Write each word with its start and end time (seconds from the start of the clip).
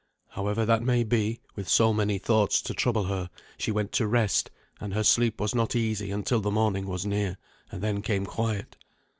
However 0.29 0.65
that 0.65 0.81
may 0.81 1.03
be, 1.03 1.41
with 1.55 1.69
so 1.69 1.93
many 1.93 2.17
thoughts 2.17 2.59
to 2.63 2.73
trouble 2.73 3.03
her 3.03 3.29
she 3.59 3.69
went 3.71 3.91
to 3.91 4.07
rest, 4.07 4.49
and 4.79 4.95
her 4.95 5.03
sleep 5.03 5.39
was 5.39 5.53
not 5.53 5.75
easy 5.75 6.09
until 6.09 6.39
the 6.41 6.49
morning 6.49 6.87
was 6.87 7.05
near, 7.05 7.37
and 7.71 7.83
then 7.83 8.01
came 8.01 8.25
quiet. 8.25 8.77